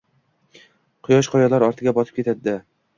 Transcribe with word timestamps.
Quyosh 1.09 1.31
qoyalar 1.37 1.69
ortiga 1.71 1.97
botib 2.03 2.23
ketdi. 2.35 2.61